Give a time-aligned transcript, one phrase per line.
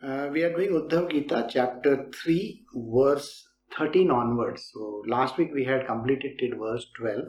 [0.00, 4.70] Uh, we are doing Uddhav Gita, chapter 3, verse 13 onwards.
[4.72, 7.24] So, last week we had completed till verse 12.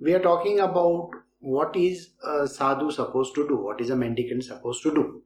[0.00, 1.10] We are talking about
[1.40, 5.22] what is a sadhu supposed to do, what is a mendicant supposed to do.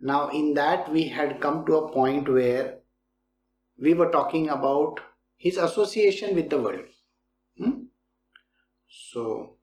[0.00, 2.78] Now, in that, we had come to a point where
[3.82, 5.00] we were talking about
[5.36, 6.86] his association with the world.
[7.58, 7.82] Hmm?
[8.88, 9.56] So,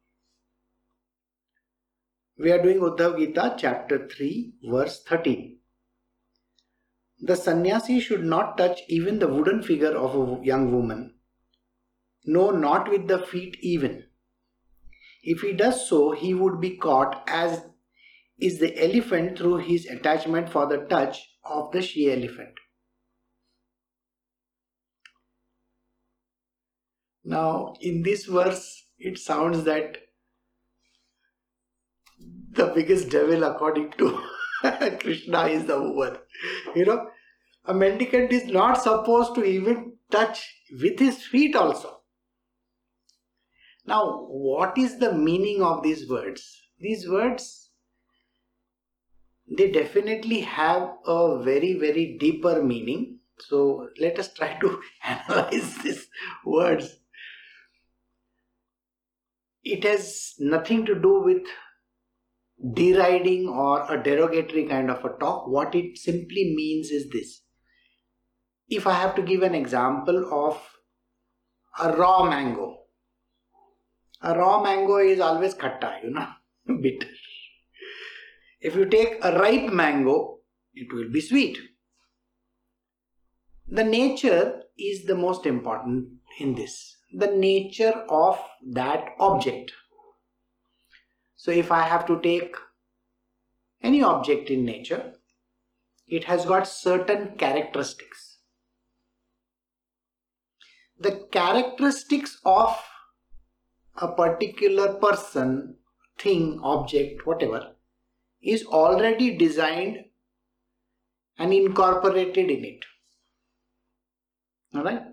[2.40, 5.58] we are doing Uddhav Gita, chapter 3, verse 13.
[7.20, 11.16] The sannyasi should not touch even the wooden figure of a young woman,
[12.26, 14.04] no, not with the feet even.
[15.24, 17.64] If he does so, he would be caught as
[18.40, 22.54] is the elephant through his attachment for the touch of the she elephant.
[27.24, 29.98] Now, in this verse, it sounds that
[32.52, 34.22] the biggest devil, according to
[35.00, 36.18] Krishna, is the woman.
[36.76, 37.10] You know,
[37.66, 42.02] a mendicant is not supposed to even touch with his feet also.
[43.86, 46.62] Now, what is the meaning of these words?
[46.80, 47.70] These words,
[49.50, 53.20] they definitely have a very, very deeper meaning.
[53.40, 56.08] So, let us try to analyze these
[56.46, 57.00] words.
[59.64, 61.44] It has nothing to do with
[62.74, 65.48] deriding or a derogatory kind of a talk.
[65.48, 67.44] What it simply means is this.
[68.68, 70.62] If I have to give an example of
[71.80, 72.78] a raw mango,
[74.22, 76.28] a raw mango is always khatta, you know,
[76.82, 77.08] bitter.
[78.60, 80.40] If you take a ripe mango,
[80.74, 81.58] it will be sweet.
[83.68, 86.08] The nature is the most important
[86.40, 86.96] in this.
[87.14, 88.40] The nature of
[88.74, 89.72] that object.
[91.38, 92.56] So if I have to take
[93.82, 95.14] any object in nature,
[96.08, 98.40] it has got certain characteristics.
[101.00, 102.76] The characteristics of
[104.02, 105.76] a particular person,
[106.18, 107.76] thing, object, whatever,
[108.42, 110.06] is already designed
[111.38, 112.86] and incorporated in it.
[114.76, 115.04] Alright?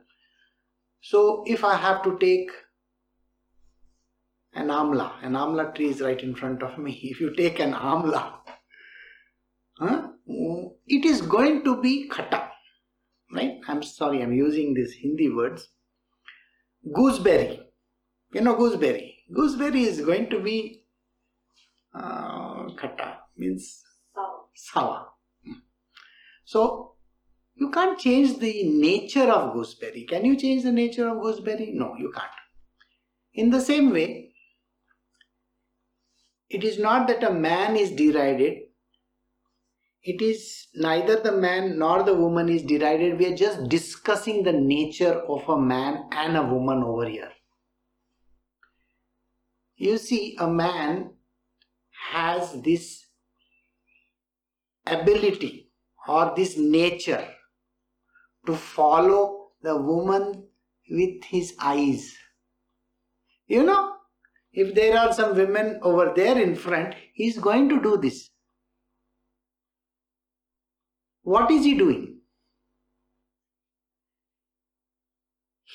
[1.02, 2.50] So if I have to take
[4.54, 5.12] an amla.
[5.22, 6.92] An amla tree is right in front of me.
[7.02, 8.34] If you take an amla,
[9.78, 10.08] huh,
[10.86, 12.48] it is going to be khata.
[13.32, 13.58] Right?
[13.66, 15.68] I'm sorry, I'm using these Hindi words.
[16.92, 17.60] Gooseberry.
[18.32, 19.16] You know gooseberry.
[19.32, 20.84] Gooseberry is going to be
[21.94, 23.82] uh, khata, means
[24.54, 25.06] sour.
[26.44, 26.94] So,
[27.54, 30.04] you can't change the nature of gooseberry.
[30.04, 31.70] Can you change the nature of gooseberry?
[31.72, 32.30] No, you can't.
[33.32, 34.33] In the same way,
[36.54, 38.58] it is not that a man is derided.
[40.04, 43.18] It is neither the man nor the woman is derided.
[43.18, 47.32] We are just discussing the nature of a man and a woman over here.
[49.76, 51.14] You see, a man
[52.12, 53.06] has this
[54.86, 55.72] ability
[56.06, 57.26] or this nature
[58.46, 60.46] to follow the woman
[60.88, 62.14] with his eyes.
[63.48, 63.93] You know,
[64.54, 68.30] if there are some women over there in front, he is going to do this.
[71.22, 72.20] What is he doing?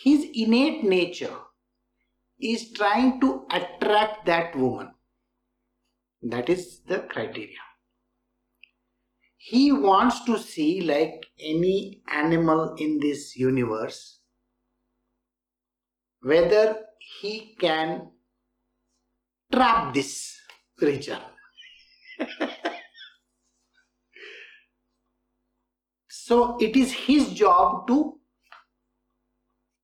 [0.04, 1.36] His innate nature
[2.40, 4.92] is trying to attract that woman.
[6.22, 7.58] That is the criteria.
[9.36, 14.20] He wants to see, like any animal in this universe,
[16.22, 18.12] whether he can
[19.52, 20.40] trap this
[20.78, 21.20] creature.
[26.08, 28.20] so it is his job to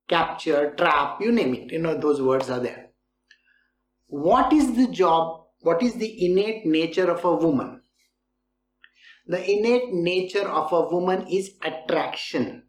[0.08, 1.72] capture, trap, you name it.
[1.72, 2.90] You know, those words are there.
[4.06, 5.46] What is the job?
[5.60, 7.80] What is the innate nature of a woman?
[9.26, 12.62] The innate nature of a woman is attraction.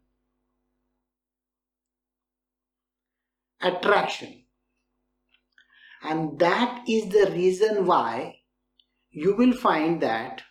[3.60, 4.47] Attraction.
[6.02, 8.40] And that is the reason why
[9.10, 10.42] you will find that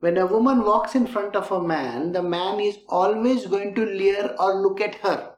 [0.00, 3.84] when a woman walks in front of a man, the man is always going to
[3.84, 5.34] leer or look at her.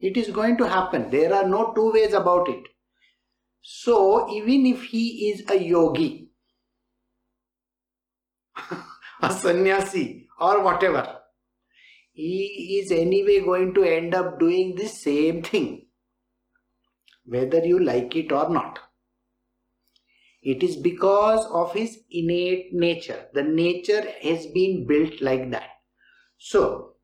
[0.00, 1.10] It is going to happen.
[1.10, 2.64] There are no two ways about it.
[3.62, 6.30] So, even if he is a yogi,
[9.20, 11.18] a sannyasi, or whatever,
[12.12, 15.87] he is anyway going to end up doing the same thing
[17.28, 18.78] whether you like it or not.
[20.42, 23.26] It is because of his innate nature.
[23.34, 25.70] The nature has been built like that.
[26.38, 26.94] So,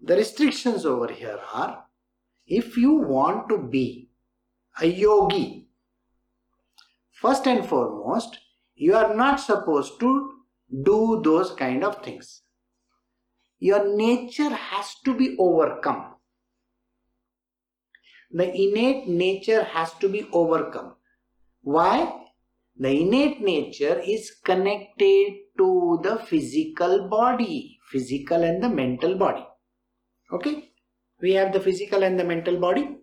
[0.00, 1.84] the restrictions over here are
[2.46, 4.10] if you want to be
[4.80, 5.68] a yogi,
[7.10, 8.38] first and foremost,
[8.74, 10.32] you are not supposed to
[10.84, 12.42] do those kind of things.
[13.58, 16.11] Your nature has to be overcome.
[18.32, 20.94] The innate nature has to be overcome.
[21.62, 22.20] Why?
[22.76, 29.46] The innate nature is connected to the physical body, physical and the mental body.
[30.32, 30.70] Okay?
[31.20, 32.96] We have the physical and the mental body.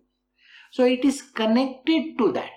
[0.72, 2.50] So it is connected to that.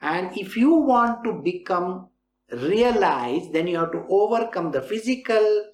[0.00, 2.08] And if you want to become
[2.50, 5.64] realized, then you have to overcome the physical,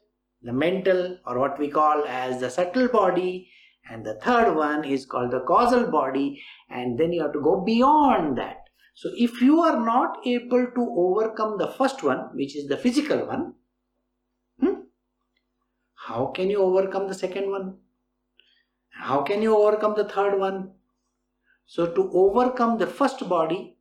[0.41, 3.51] the mental, or what we call as the subtle body.
[3.91, 6.43] And the third one is called the causal body.
[6.71, 8.59] And then you have to go beyond that.
[8.95, 13.27] So if you are not able to overcome the first one, which is the physical
[13.27, 13.55] one,
[14.61, 14.83] hmm,
[15.95, 17.79] how can you overcome the second one?
[18.91, 20.73] How can you overcome the third one?
[21.67, 23.77] So to overcome the first body,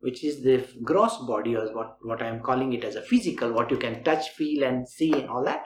[0.00, 3.52] which is the gross body or what, what I am calling it as a physical,
[3.52, 5.64] what you can touch, feel and see and all that,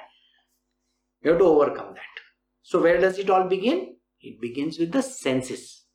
[1.23, 2.28] you have to overcome that.
[2.69, 3.97] So where does it all begin?
[4.21, 5.87] It begins with the senses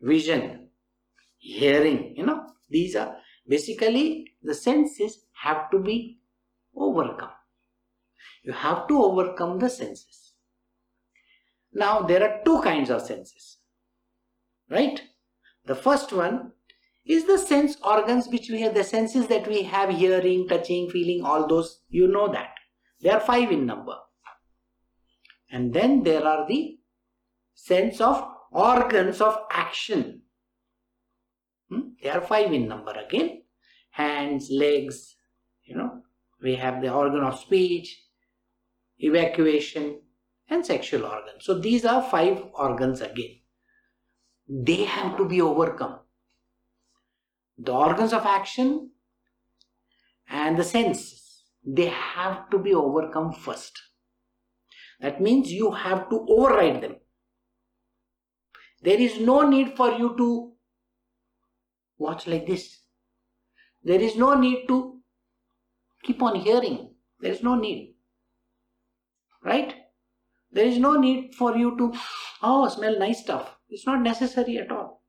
[0.00, 0.68] vision,
[1.38, 3.16] hearing, you know, these are
[3.48, 6.20] basically the senses have to be
[6.76, 7.32] overcome.
[8.44, 10.34] You have to overcome the senses.
[11.72, 13.58] Now, there are two kinds of senses,
[14.70, 15.00] right?
[15.64, 16.52] The first one
[17.04, 21.24] is the sense organs which we have, the senses that we have hearing, touching, feeling,
[21.24, 22.54] all those, you know that.
[23.00, 23.96] They are five in number.
[25.50, 26.78] And then there are the
[27.54, 30.22] sense of organs of action.
[31.68, 31.80] Hmm?
[32.02, 33.42] They are five in number again.
[33.90, 35.16] Hands, legs,
[35.64, 36.02] you know,
[36.42, 38.02] we have the organ of speech,
[38.98, 40.00] evacuation,
[40.48, 41.34] and sexual organ.
[41.40, 43.40] So these are five organs again.
[44.48, 46.00] They have to be overcome.
[47.56, 48.90] The organs of action
[50.28, 53.80] and the senses, they have to be overcome first.
[55.00, 56.96] That means you have to override them.
[58.82, 60.52] There is no need for you to
[61.98, 62.80] watch like this.
[63.82, 65.00] There is no need to
[66.02, 66.94] keep on hearing.
[67.20, 67.94] There is no need.
[69.42, 69.74] Right?
[70.50, 71.92] There is no need for you to,
[72.42, 73.56] oh, smell nice stuff.
[73.68, 75.02] It's not necessary at all.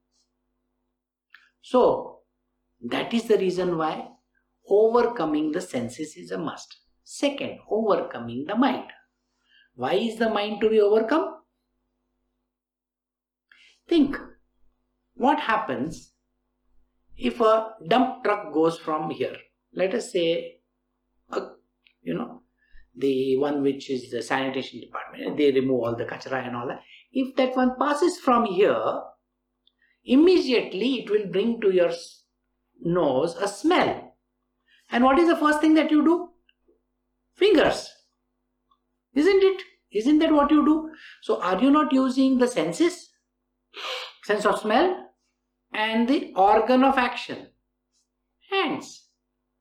[1.62, 2.20] So,
[2.82, 4.08] that is the reason why
[4.68, 6.78] overcoming the senses is a must.
[7.04, 8.92] Second, overcoming the mind.
[9.76, 11.36] Why is the mind to be overcome?
[13.88, 14.18] Think
[15.16, 16.14] what happens
[17.18, 19.36] if a dump truck goes from here?
[19.74, 20.60] Let us say,
[21.30, 21.42] a,
[22.02, 22.42] you know,
[22.96, 26.82] the one which is the sanitation department, they remove all the kachara and all that.
[27.12, 29.02] If that one passes from here,
[30.06, 31.92] immediately it will bring to your
[32.82, 34.16] nose a smell.
[34.90, 36.30] And what is the first thing that you do?
[37.36, 37.90] Fingers.
[39.16, 39.62] Isn't it?
[39.92, 40.92] Isn't that what you do?
[41.22, 43.10] So are you not using the senses?
[44.24, 45.12] sense of smell?
[45.74, 47.48] And the organ of action?
[48.50, 49.08] Hands.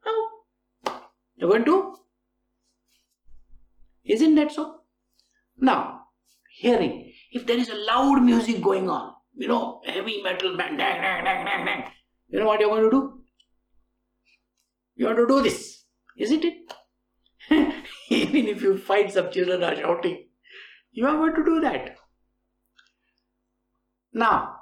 [0.06, 0.28] Oh
[1.36, 1.96] you're going to
[4.04, 4.80] isn't that so?
[5.56, 6.00] Now
[6.50, 7.12] hearing.
[7.32, 11.24] If there is a loud music going on you know heavy metal bang dang dang
[11.24, 11.84] dang dang dang
[12.28, 13.20] you know what you're going to do?
[14.96, 15.84] You have to do this
[16.16, 16.72] isn't it
[18.22, 20.26] even if you find some children are shouting
[20.92, 21.96] you are going to do that
[24.14, 24.60] now,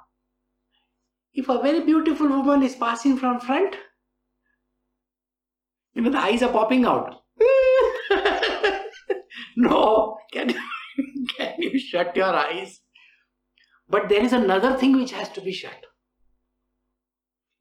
[1.33, 3.75] if a very beautiful woman is passing from front,
[5.93, 7.21] you know, the eyes are popping out.
[9.55, 10.55] no, can,
[11.37, 12.81] can you shut your eyes?
[13.87, 15.85] But there is another thing which has to be shut.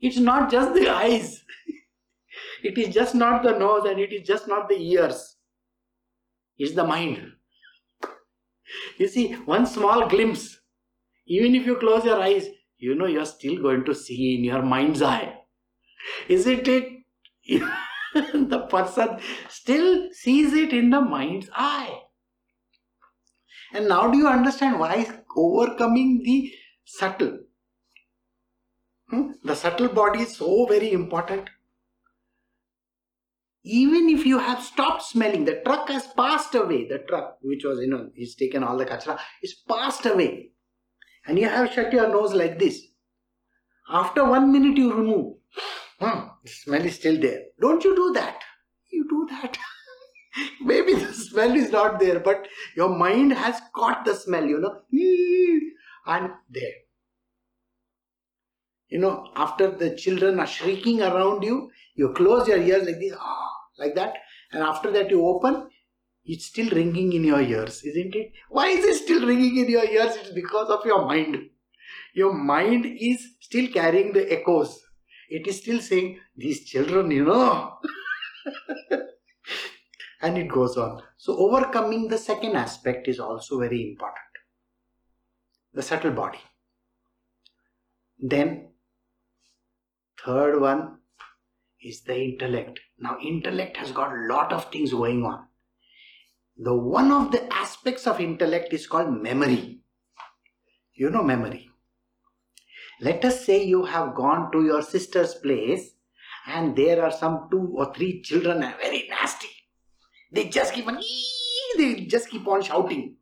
[0.01, 1.45] It's not just the eyes.
[2.63, 5.37] It is just not the nose and it is just not the ears.
[6.59, 7.33] It's the mind.
[8.99, 10.63] You see, one small glimpse
[11.27, 14.63] even if you close your eyes, you know you're still going to see in your
[14.63, 15.35] mind's eye.
[16.29, 16.89] Isn't it?
[18.15, 19.19] the person
[19.49, 22.01] still sees it in the mind's eye.
[23.73, 26.53] And now do you understand why overcoming the
[26.85, 27.39] subtle?
[29.09, 29.31] Hmm?
[29.45, 31.49] The subtle body is so very important.
[33.65, 36.89] Even if you have stopped smelling, the truck has passed away.
[36.89, 40.53] The truck, which was, you know, he's taken all the kachra, is passed away
[41.27, 42.83] and you have shut your nose like this.
[43.89, 45.37] After one minute, you remove.
[46.01, 47.43] Hmm, the smell is still there.
[47.61, 48.43] Don't you do that?
[48.91, 49.57] You do that.
[50.61, 54.81] Maybe the smell is not there, but your mind has caught the smell, you know,
[56.07, 56.73] and there.
[58.89, 63.15] You know, after the children are shrieking around you, you close your ears like this,
[63.19, 64.15] ah, like that,
[64.53, 65.69] and after that you open,
[66.25, 68.33] it's still ringing in your ears, isn't it?
[68.49, 70.17] Why is it still ringing in your ears?
[70.17, 71.37] It's because of your mind.
[72.15, 74.81] Your mind is still carrying the echoes.
[75.29, 77.79] It is still saying, These children, you know.
[80.23, 81.03] and it goes on.
[81.17, 84.33] So, overcoming the second aspect is also very important
[85.75, 86.39] the subtle body.
[88.19, 88.69] Then,
[90.25, 90.99] third one
[91.83, 92.81] is the intellect.
[92.99, 95.47] Now, intellect has got a lot of things going on.
[96.57, 99.81] The one of the aspects of intellect is called memory.
[100.95, 101.71] You know memory.
[103.01, 105.95] Let us say you have gone to your sister's place
[106.47, 109.49] and there are some two or three children are very nasty.
[110.31, 111.01] They just keep on
[111.77, 113.17] they just keep on shouting.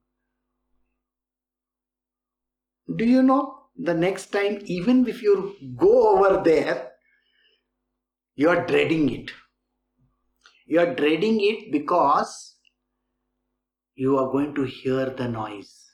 [2.96, 6.89] Do you know the next time, even if you go over there,
[8.40, 9.30] you are dreading it.
[10.66, 12.56] You are dreading it because
[13.94, 15.90] you are going to hear the noise.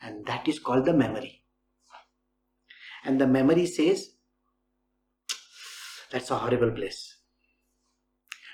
[0.00, 1.42] And that is called the memory.
[3.04, 4.10] And the memory says,
[6.12, 7.16] that's a horrible place.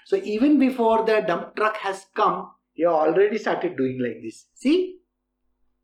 [0.06, 4.46] So even before the dump truck has come, you already started doing like this.
[4.54, 5.00] See?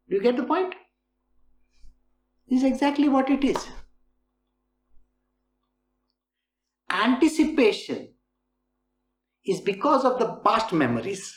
[0.08, 0.74] Do you get the point?
[2.48, 3.68] This is exactly what it is.
[7.04, 8.08] Anticipation
[9.44, 11.36] is because of the past memories.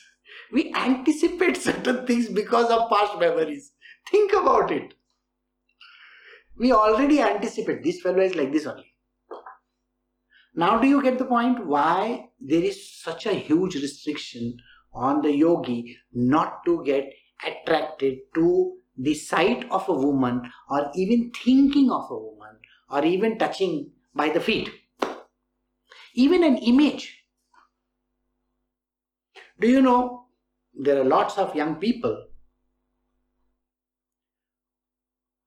[0.54, 3.74] We anticipate certain things because of past memories.
[4.10, 4.94] Think about it.
[6.58, 8.94] We already anticipate this fellow is like this only.
[10.56, 14.58] Now, do you get the point why there is such a huge restriction
[14.94, 17.14] on the yogi not to get
[17.46, 22.56] attracted to the sight of a woman or even thinking of a woman
[22.90, 24.72] or even touching by the feet?
[26.18, 27.24] Even an image.
[29.60, 30.26] Do you know
[30.74, 32.26] there are lots of young people?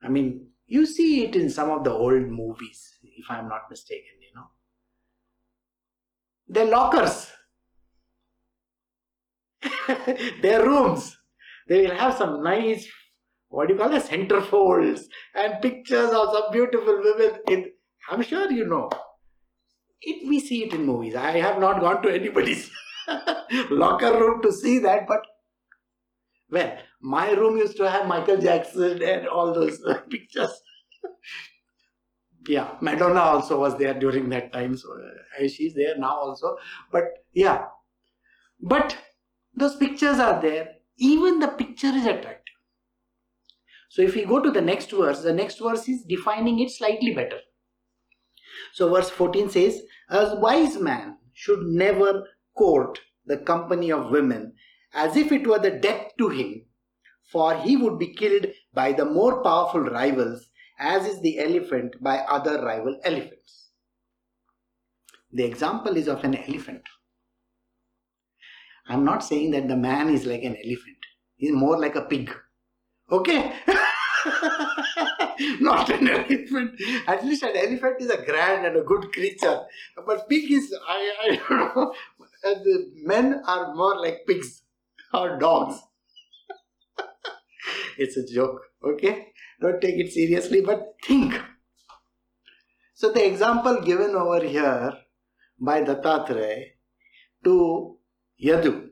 [0.02, 4.12] I mean, you see it in some of the old movies, if I'm not mistaken
[4.20, 4.46] you know.
[6.48, 7.30] their lockers,
[10.42, 11.16] their rooms.
[11.68, 12.86] They will have some nice,
[13.48, 15.02] what do you call it, centerfolds
[15.34, 17.40] and pictures of some beautiful women.
[17.48, 17.72] In,
[18.08, 18.88] I'm sure you know.
[20.02, 21.14] It, we see it in movies.
[21.14, 22.70] I have not gone to anybody's
[23.70, 25.26] locker room to see that, but
[26.50, 29.80] well, my room used to have Michael Jackson and all those
[30.10, 30.62] pictures.
[32.48, 36.56] Yeah madonna also was there during that time so uh, she's there now also.
[36.90, 37.66] But yeah.
[38.60, 38.96] But
[39.54, 40.68] those pictures are there.
[40.98, 42.54] Even the picture is attractive.
[43.90, 47.14] So if we go to the next verse the next verse is defining it slightly
[47.14, 47.40] better
[48.72, 52.24] so verse 14 says a wise man should never
[52.56, 54.52] court the company of women
[54.92, 56.64] as if it were the death to him
[57.30, 60.50] for he would be killed by the more powerful rivals
[60.80, 63.68] as is the elephant by other rival elephants.
[65.32, 66.82] The example is of an elephant.
[68.88, 70.96] I'm not saying that the man is like an elephant,
[71.36, 72.34] he's more like a pig.
[73.12, 73.52] Okay?
[75.60, 76.80] not an elephant.
[77.06, 79.60] At least an elephant is a grand and a good creature.
[80.06, 81.94] But pig is, I, I don't know.
[82.42, 84.62] The men are more like pigs
[85.12, 85.78] or dogs.
[87.98, 88.60] it's a joke.
[88.84, 89.28] Okay?
[89.60, 91.34] Don't take it seriously, but think.
[92.94, 94.92] So the example given over here
[95.58, 96.64] by Dattatreya
[97.44, 97.96] to
[98.42, 98.88] Yadu,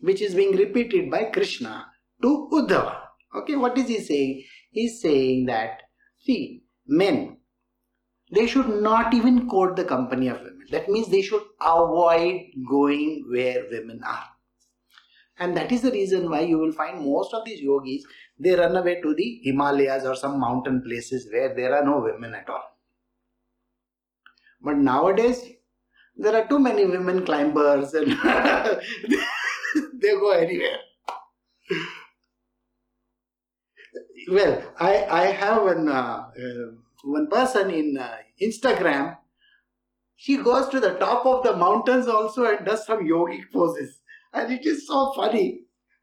[0.00, 1.86] which is being repeated by Krishna
[2.22, 2.96] to Uddhava.
[3.34, 4.44] Okay, what is he saying?
[4.70, 5.82] He's saying that,
[6.18, 7.38] see, men,
[8.32, 10.66] they should not even court the company of women.
[10.70, 14.24] That means they should avoid going where women are.
[15.38, 18.04] And that is the reason why you will find most of these yogis,
[18.38, 22.34] they run away to the Himalayas or some mountain places where there are no women
[22.34, 22.64] at all.
[24.62, 25.46] But nowadays,
[26.16, 28.10] there are too many women climbers and
[30.00, 30.78] they go anywhere.
[34.28, 36.72] Well, I, I have one, uh, uh,
[37.04, 39.16] one person in uh, Instagram.
[40.16, 44.00] She goes to the top of the mountains also and does some yogic poses
[44.32, 45.60] and it is so funny.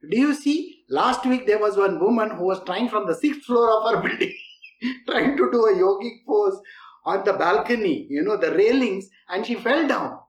[0.09, 3.43] Do you see Last week there was one woman who was trying from the sixth
[3.45, 4.35] floor of her building,
[5.07, 6.61] trying to do a yogic pose
[7.03, 10.19] on the balcony, you know, the railings, and she fell down.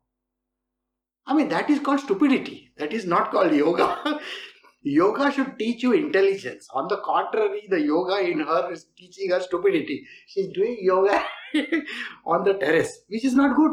[1.27, 2.73] I mean, that is called stupidity.
[2.79, 4.21] That is not called yoga.
[4.85, 6.69] yoga should teach you intelligence.
[6.73, 10.07] On the contrary, the yoga in her is teaching her stupidity.
[10.27, 11.25] She's doing yoga
[12.27, 13.73] on the terrace, which is not good.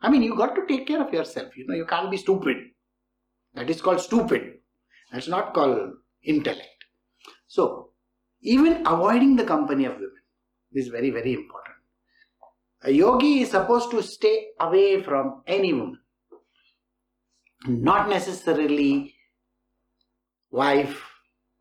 [0.00, 1.56] I mean, you got to take care of yourself.
[1.56, 2.56] You know, you can't be stupid.
[3.54, 4.58] That is called stupid.
[5.12, 6.84] That's not called intellect.
[7.46, 7.90] So,
[8.42, 10.10] even avoiding the company of women
[10.72, 11.74] is very, very important.
[12.82, 15.98] A yogi is supposed to stay away from any woman,
[17.66, 19.13] not necessarily
[20.54, 21.02] wife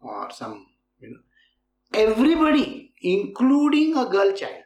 [0.01, 0.65] or some,
[0.99, 4.63] you know, everybody, including a girl child.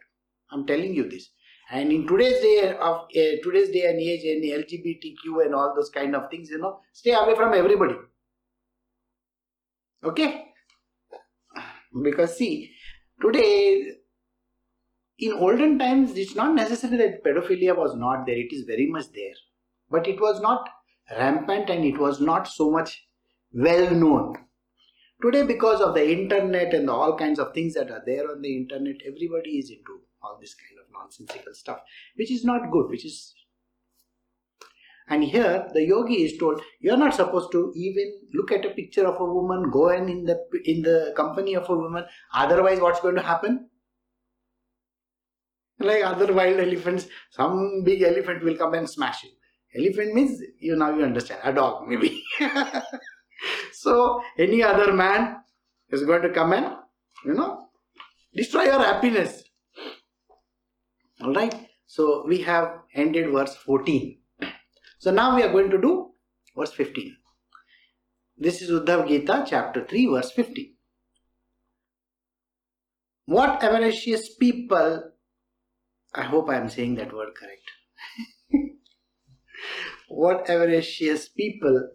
[0.52, 1.30] I'm telling you this.
[1.70, 5.90] And in today's day of uh, today's day and age, and LGBTQ and all those
[5.90, 7.96] kind of things, you know, stay away from everybody.
[10.04, 10.46] Okay?
[12.04, 12.72] Because see,
[13.22, 13.92] today
[15.20, 19.12] in olden times, it's not necessary that pedophilia was not there, it is very much
[19.14, 19.34] there.
[19.90, 20.70] But it was not
[21.12, 23.07] rampant and it was not so much
[23.52, 24.36] well known.
[25.22, 28.56] Today, because of the internet and all kinds of things that are there on the
[28.56, 31.80] internet, everybody is into all this kind of nonsensical stuff,
[32.16, 33.34] which is not good, which is
[35.10, 39.08] and here the yogi is told you're not supposed to even look at a picture
[39.08, 42.06] of a woman, go and in the in the company of a woman.
[42.34, 43.70] Otherwise, what's going to happen?
[45.80, 49.32] Like other wild elephants, some big elephant will come and smash you.
[49.76, 52.24] Elephant means you now you understand a dog maybe.
[53.78, 55.38] so any other man
[55.92, 56.66] is going to come and
[57.26, 57.70] you know
[58.34, 59.44] destroy your happiness.
[61.22, 61.56] All right.
[61.86, 64.18] So we have ended verse 14.
[65.00, 66.12] So now we are going to do
[66.56, 67.16] verse 15.
[68.38, 70.74] This is Uddhav Gita, chapter 3, verse 15.
[73.26, 75.04] What avaricious people,
[76.16, 77.72] I hope I am saying that word correct.
[80.08, 81.90] what avaricious people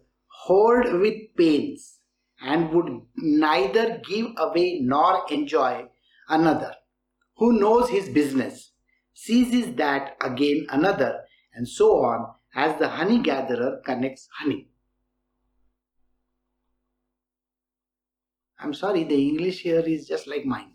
[0.45, 1.99] hoard with pains
[2.41, 5.85] and would neither give away nor enjoy
[6.29, 6.73] another
[7.37, 8.71] who knows his business,
[9.13, 11.21] seizes that again another,
[11.53, 14.67] and so on as the honey gatherer connects honey.
[18.59, 20.71] I'm sorry, the English here is just like mine.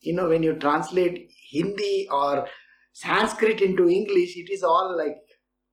[0.00, 2.46] You know, when you translate Hindi or
[2.92, 5.16] Sanskrit into English, it is all like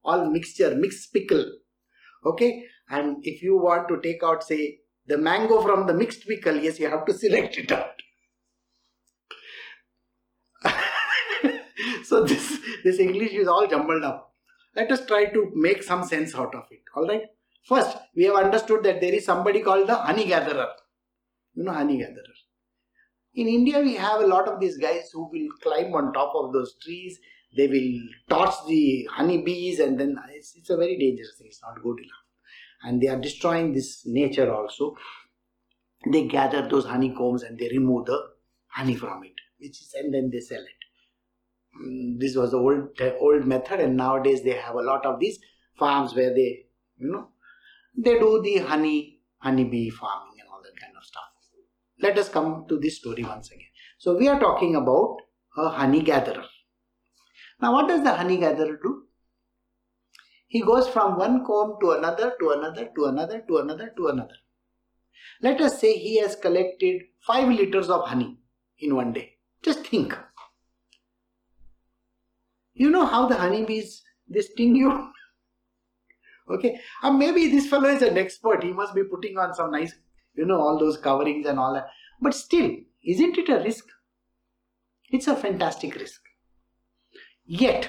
[0.03, 1.45] all mixture, mixed pickle.
[2.25, 6.55] Okay, and if you want to take out, say, the mango from the mixed pickle,
[6.55, 8.01] yes, you have to select it out.
[12.03, 14.33] so this this English is all jumbled up.
[14.75, 16.81] Let us try to make some sense out of it.
[16.95, 17.23] All right.
[17.63, 20.67] First, we have understood that there is somebody called the honey gatherer.
[21.55, 22.35] You know, honey gatherer.
[23.33, 26.53] In India, we have a lot of these guys who will climb on top of
[26.53, 27.19] those trees.
[27.55, 31.47] They will torch the honey bees, and then it's, it's a very dangerous thing.
[31.47, 32.25] It's not good enough.
[32.84, 34.95] And they are destroying this nature also.
[36.12, 38.19] They gather those honeycombs and they remove the
[38.67, 40.86] honey from it, which is, and then they sell it.
[41.81, 45.39] Mm, this was the old old method and nowadays they have a lot of these
[45.77, 46.65] farms where they
[46.97, 47.27] you know
[47.97, 51.23] they do the honey honeybee farming and all that kind of stuff
[52.01, 55.17] let us come to this story once again so we are talking about
[55.58, 56.45] a honey gatherer
[57.61, 58.93] now what does the honey gatherer do
[60.47, 64.37] he goes from one comb to another to another to another to another to another
[65.41, 68.37] let us say he has collected 5 liters of honey
[68.79, 69.27] in one day
[69.63, 70.17] just think
[72.73, 74.91] you know how the honeybees they sting you?
[76.49, 78.63] okay, and maybe this fellow is an expert.
[78.63, 79.93] He must be putting on some nice,
[80.35, 81.87] you know, all those coverings and all that.
[82.21, 82.71] But still,
[83.03, 83.85] isn't it a risk?
[85.09, 86.21] It's a fantastic risk.
[87.45, 87.88] Yet,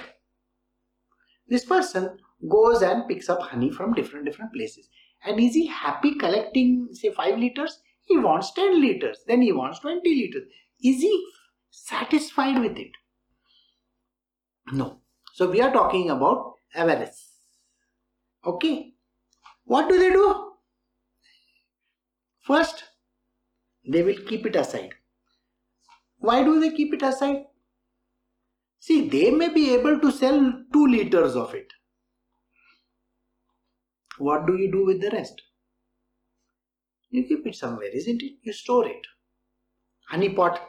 [1.47, 2.17] this person
[2.47, 4.89] goes and picks up honey from different different places.
[5.25, 7.79] And is he happy collecting, say, 5 liters?
[8.03, 9.23] He wants 10 liters.
[9.27, 10.47] Then he wants 20 liters.
[10.83, 11.27] Is he
[11.71, 12.91] satisfied with it?
[14.71, 14.99] No.
[15.33, 17.39] So we are talking about avarice.
[18.45, 18.93] Okay.
[19.65, 20.51] What do they do?
[22.41, 22.83] First,
[23.89, 24.93] they will keep it aside.
[26.19, 27.45] Why do they keep it aside?
[28.79, 31.67] See, they may be able to sell 2 liters of it.
[34.17, 35.41] What do you do with the rest?
[37.09, 38.33] You keep it somewhere, isn't it?
[38.41, 39.05] You store it.
[40.09, 40.59] Honey pot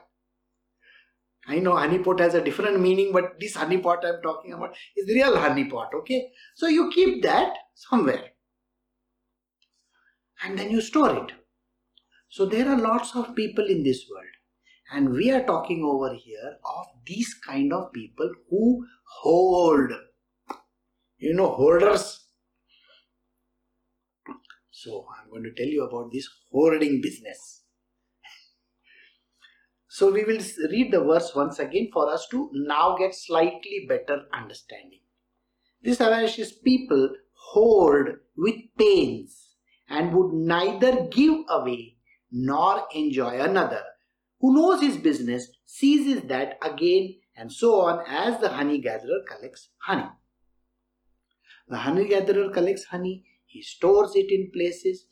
[1.48, 5.34] I know honeypot has a different meaning, but this honeypot I'm talking about is real
[5.34, 6.30] honeypot, okay?
[6.54, 8.32] So you keep that somewhere
[10.44, 11.32] and then you store it.
[12.28, 14.26] So there are lots of people in this world.
[14.90, 18.86] And we are talking over here of these kind of people who
[19.20, 19.92] hold.
[21.18, 22.26] You know, holders.
[24.70, 27.62] So I'm going to tell you about this hoarding business.
[29.88, 34.26] So we will read the verse once again for us to now get slightly better
[34.32, 35.00] understanding.
[35.82, 39.56] This avaricious people hoard with pains
[39.88, 41.96] and would neither give away
[42.30, 43.82] nor enjoy another.
[44.40, 49.68] Who knows his business seizes that again and so on as the honey gatherer collects
[49.78, 50.08] honey.
[51.68, 55.06] The honey gatherer collects honey, he stores it in places.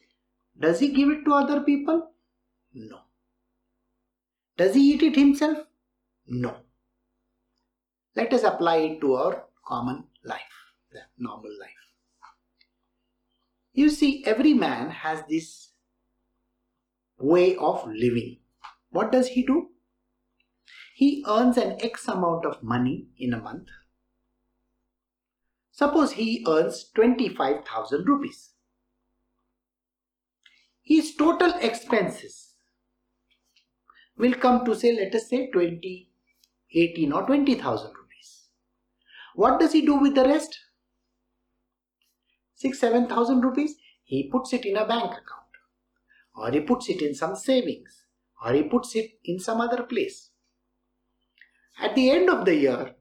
[0.59, 2.13] Does he give it to other people?
[2.73, 3.01] No.
[4.57, 5.59] Does he eat it himself?
[6.27, 6.57] No.
[8.15, 10.41] Let us apply it to our common life,
[10.91, 11.71] the normal life.
[13.75, 15.69] You see, every man has this
[17.19, 18.39] way of living.
[18.97, 19.73] What does he do?
[20.95, 23.69] He earns an X amount of money in a month.
[25.71, 28.53] Suppose he earns 25,000 rupees.
[30.83, 32.55] His total expenses
[34.17, 36.11] will come to say, let us say 20,
[36.75, 38.49] 18 or 20,000 rupees.
[39.35, 40.59] What does he do with the rest?
[42.55, 43.77] 6, 7,000 rupees?
[44.05, 45.53] He puts it in a bank account
[46.35, 48.06] or he puts it in some savings,
[48.45, 50.31] or he puts it in some other place.
[51.81, 52.95] At the end of the year,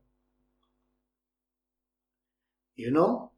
[2.76, 3.32] you know,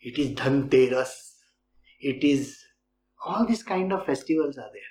[0.00, 1.36] it is Dhanteras,
[2.00, 2.62] it is
[3.24, 4.82] all these kind of festivals are there.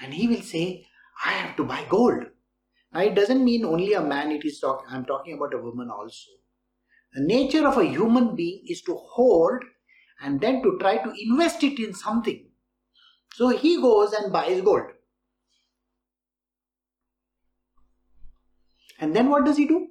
[0.00, 0.86] And he will say,
[1.24, 2.24] I have to buy gold.
[2.92, 5.90] Now it doesn't mean only a man it is talking, I'm talking about a woman
[5.90, 6.30] also.
[7.12, 9.64] The nature of a human being is to hoard
[10.20, 12.48] and then to try to invest it in something.
[13.38, 14.90] So he goes and buys gold.
[18.98, 19.90] And then what does he do?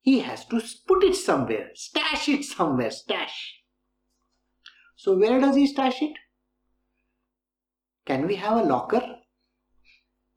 [0.00, 3.60] He has to put it somewhere, stash it somewhere, stash.
[4.96, 6.14] So where does he stash it?
[8.06, 9.16] Can we have a locker?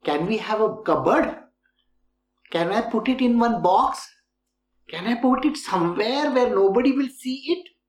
[0.04, 1.38] Can we have a cupboard?
[2.50, 4.06] Can I put it in one box?
[4.90, 7.79] Can I put it somewhere where nobody will see it?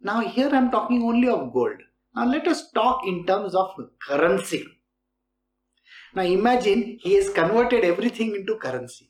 [0.00, 1.78] Now, here I'm talking only of gold.
[2.14, 3.74] Now, let us talk in terms of
[4.06, 4.64] currency.
[6.14, 9.08] Now, imagine he has converted everything into currency.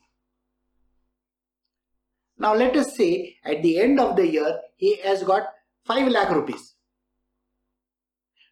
[2.37, 5.43] Now, let us say at the end of the year he has got
[5.85, 6.75] 5 lakh rupees.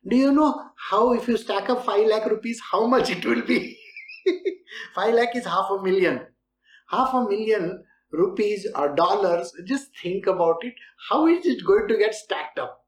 [0.07, 3.41] Do you know how, if you stack up 5 lakh rupees, how much it will
[3.41, 3.77] be?
[4.95, 6.25] 5 lakh is half a million.
[6.89, 10.73] Half a million rupees or dollars, just think about it.
[11.09, 12.83] How is it going to get stacked up?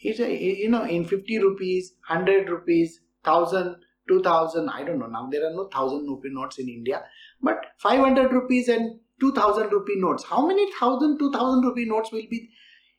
[0.00, 3.76] It's a, you know, in 50 rupees, 100 rupees, 1000,
[4.08, 5.06] 2000, I don't know.
[5.06, 7.02] Now there are no 1000 rupee notes in India,
[7.42, 10.24] but 500 rupees and 2000 rupee notes.
[10.24, 12.50] How many 1000, 2000 rupee notes will be?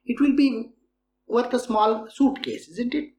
[0.05, 0.71] It will be
[1.27, 3.13] worth a small suitcase, isn't it?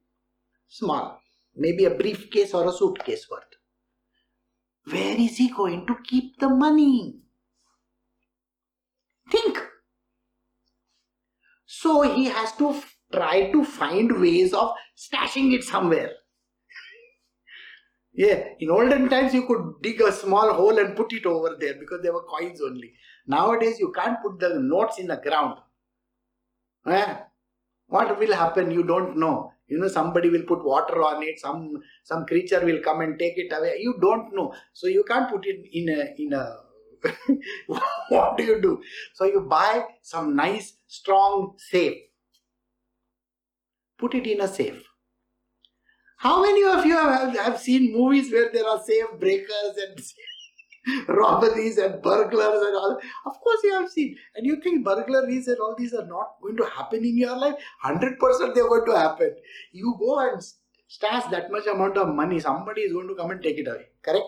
[0.67, 1.19] Small.
[1.55, 3.50] Maybe a briefcase or a suitcase worth.
[4.85, 7.19] Where is he going to keep the money?
[9.31, 9.59] Think.
[11.65, 16.11] So he has to try to find ways of stashing it somewhere.
[18.13, 21.75] Yeah, in olden times you could dig a small hole and put it over there
[21.75, 22.93] because there were coins only.
[23.25, 25.59] Nowadays you can't put the notes in the ground.
[26.87, 27.15] Eh?
[27.87, 28.69] What will happen?
[28.69, 31.61] You don't know you know somebody will put water on it some
[32.03, 33.77] some creature will come and take it away.
[33.79, 34.53] You don't know.
[34.73, 36.45] So you can't put it in a in a
[37.67, 38.83] what do you do?
[39.13, 41.97] So you buy some nice strong safe.
[43.97, 44.85] Put it in a safe.
[46.17, 49.99] How many of you have, have seen movies where there are safe breakers and
[51.07, 52.99] robberies and burglars and all.
[53.25, 54.17] Of course, you have seen.
[54.35, 57.55] And you think burglaries and all these are not going to happen in your life?
[57.85, 58.17] 100%
[58.55, 59.35] they're going to happen.
[59.71, 60.41] You go and
[60.87, 63.87] stash that much amount of money, somebody is going to come and take it away.
[64.01, 64.25] Correct?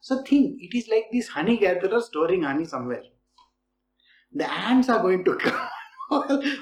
[0.00, 3.02] So think, it is like this honey gatherer storing honey somewhere.
[4.32, 5.68] The ants are going to come.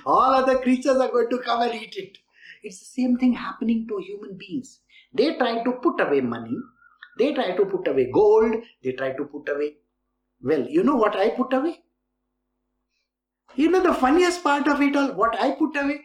[0.07, 2.19] all other creatures are going to come and eat it.
[2.63, 4.81] It's the same thing happening to human beings.
[5.13, 6.57] They try to put away money
[7.19, 9.77] they try to put away gold, they try to put away.
[10.43, 11.81] Well, you know what I put away?
[13.55, 16.01] You know the funniest part of it all, what I put away?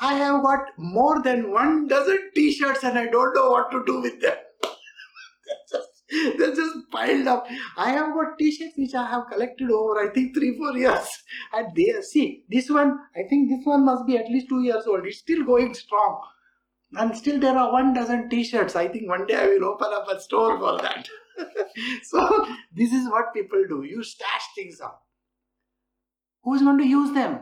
[0.00, 3.84] I have got more than one dozen t shirts and I don't know what to
[3.84, 4.36] do with them.
[6.38, 7.46] They're just piled up.
[7.76, 11.06] I have got t-shirts which I have collected over I think three, four years.
[11.52, 14.86] And they see this one, I think this one must be at least two years
[14.86, 15.04] old.
[15.04, 16.20] It's still going strong.
[16.92, 18.74] And still there are one dozen t-shirts.
[18.74, 21.08] I think one day I will open up a store for that.
[22.02, 23.84] so this is what people do.
[23.84, 25.02] You stash things up.
[26.42, 27.40] Who's going to use them?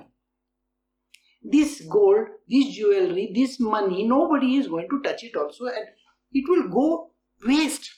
[1.43, 5.87] This gold, this jewelry, this money, nobody is going to touch it also and
[6.33, 7.11] it will go
[7.47, 7.89] waste.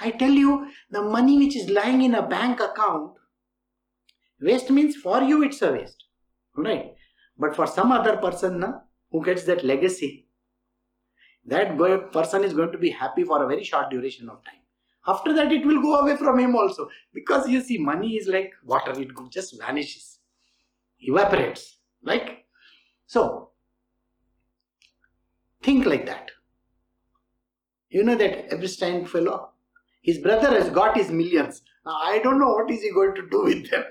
[0.00, 3.12] I tell you, the money which is lying in a bank account,
[4.40, 6.04] waste means for you it's a waste.
[6.56, 6.94] Right?
[7.38, 8.72] But for some other person na,
[9.14, 10.26] who gets that legacy,
[11.46, 11.78] that
[12.12, 14.62] person is going to be happy for a very short duration of time.
[15.06, 16.88] After that, it will go away from him also.
[17.12, 20.18] Because you see, money is like water, it just vanishes,
[20.98, 21.76] evaporates.
[22.02, 22.46] Like,
[23.06, 23.50] so,
[25.62, 26.32] think like that.
[27.90, 29.50] You know that Epstein fellow?
[30.02, 31.62] His brother has got his millions.
[31.86, 33.84] Now, I don't know what is he going to do with them.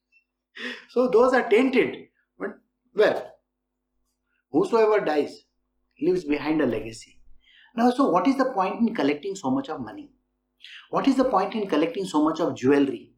[0.88, 2.06] so those are tainted.
[2.38, 2.58] But,
[2.94, 3.29] well,
[4.50, 5.44] whosoever dies
[6.00, 7.20] leaves behind a legacy.
[7.76, 10.10] Now, so what is the point in collecting so much of money?
[10.90, 13.12] What is the point in collecting so much of jewelry?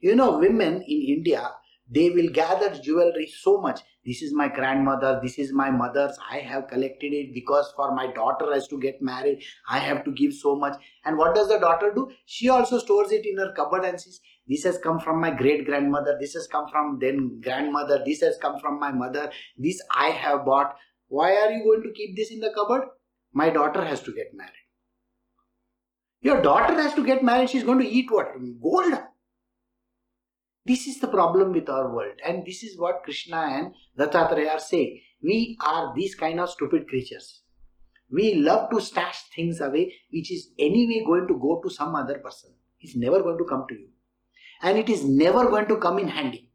[0.00, 1.50] You know, women in India,
[1.90, 6.38] they will gather jewelry so much this is my grandmother this is my mother's i
[6.38, 10.32] have collected it because for my daughter has to get married i have to give
[10.32, 13.84] so much and what does the daughter do she also stores it in her cupboard
[13.84, 18.02] and says this has come from my great grandmother this has come from then grandmother
[18.04, 20.76] this has come from my mother this i have bought
[21.08, 22.84] why are you going to keep this in the cupboard
[23.32, 24.62] my daughter has to get married
[26.20, 28.94] your daughter has to get married she's going to eat what gold
[30.66, 34.58] this is the problem with our world, and this is what Krishna and Dattatreya are
[34.58, 34.98] saying.
[35.22, 37.42] We are these kind of stupid creatures.
[38.10, 42.18] We love to stash things away, which is anyway going to go to some other
[42.18, 42.54] person.
[42.80, 43.88] It's never going to come to you,
[44.62, 46.50] and it is never going to come in handy.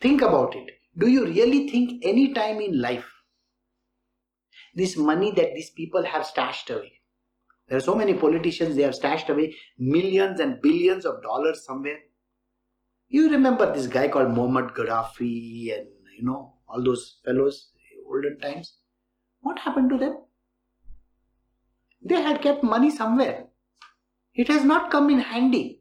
[0.00, 0.70] Think about it.
[0.98, 3.12] Do you really think any time in life
[4.74, 6.96] this money that these people have stashed away
[7.68, 11.98] there are so many politicians, they have stashed away millions and billions of dollars somewhere.
[13.08, 17.70] You remember this guy called Muhammad Gaddafi and you know all those fellows,
[18.08, 18.74] olden times.
[19.40, 20.18] What happened to them?
[22.02, 23.46] They had kept money somewhere.
[24.34, 25.75] It has not come in handy.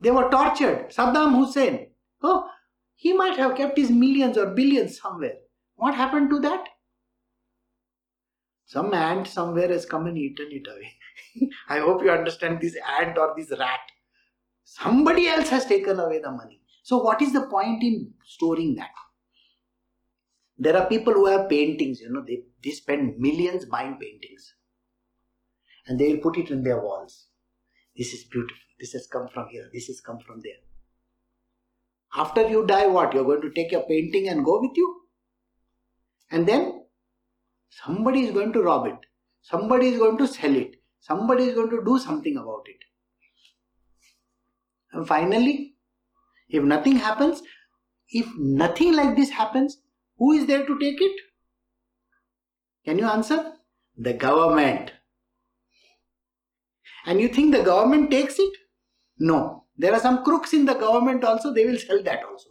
[0.00, 0.90] They were tortured.
[0.90, 1.88] Saddam Hussein.
[2.22, 2.48] Oh,
[2.94, 5.36] he might have kept his millions or billions somewhere.
[5.76, 6.68] What happened to that?
[8.66, 11.50] Some ant somewhere has come and eaten it away.
[11.68, 13.80] I hope you understand this ant or this rat.
[14.64, 16.60] Somebody else has taken away the money.
[16.82, 18.90] So, what is the point in storing that?
[20.58, 24.54] There are people who have paintings, you know, they, they spend millions buying paintings
[25.86, 27.29] and they will put it in their walls.
[27.96, 28.56] This is beautiful.
[28.78, 29.68] This has come from here.
[29.72, 30.60] This has come from there.
[32.14, 33.14] After you die, what?
[33.14, 35.02] You're going to take your painting and go with you?
[36.30, 36.80] And then
[37.70, 38.98] Somebody is going to rob it.
[39.42, 40.76] Somebody is going to sell it.
[41.00, 42.76] Somebody is going to do something about it.
[44.92, 45.76] And finally,
[46.48, 47.42] if nothing happens,
[48.08, 49.78] if nothing like this happens,
[50.18, 51.20] who is there to take it?
[52.84, 53.52] Can you answer?
[53.96, 54.92] The government.
[57.06, 58.52] And you think the government takes it?
[59.18, 59.64] No.
[59.76, 62.50] There are some crooks in the government also, they will sell that also.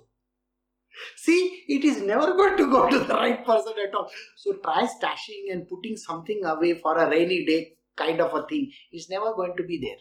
[1.16, 4.10] See, it is never going to go to the right person at all.
[4.36, 8.72] So try stashing and putting something away for a rainy day kind of a thing.
[8.92, 9.98] It's never going to be there.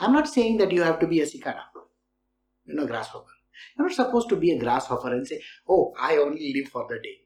[0.00, 1.62] I'm not saying that you have to be a cicada,
[2.64, 3.26] you know, grasshopper.
[3.78, 6.96] You're not supposed to be a grasshopper and say, oh, I only live for the
[6.96, 7.18] day.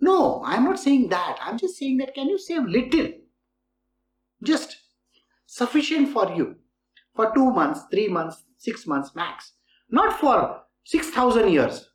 [0.00, 1.38] No, I'm not saying that.
[1.40, 3.12] I'm just saying that can you save little?
[4.44, 4.76] Just
[5.46, 6.56] sufficient for you.
[7.14, 9.52] For two months, three months, six months max.
[9.90, 11.88] Not for 6000 years.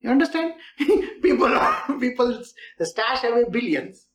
[0.00, 0.54] You understand?
[1.22, 1.58] People
[2.00, 2.42] people
[2.80, 4.06] stash away billions.